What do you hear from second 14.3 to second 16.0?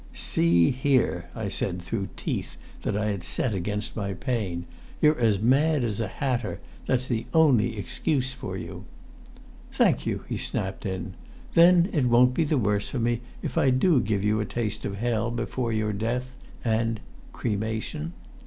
a taste of hell before your